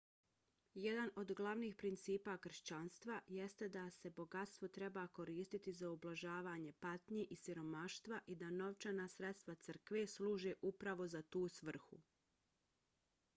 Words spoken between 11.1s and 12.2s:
za tu svrhu